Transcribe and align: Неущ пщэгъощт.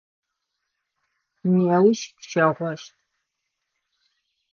Неущ 1.55 1.99
пщэгъощт. 2.17 2.95